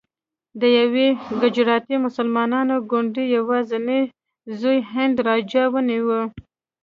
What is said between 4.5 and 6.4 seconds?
زوی هندو راجا ونیو.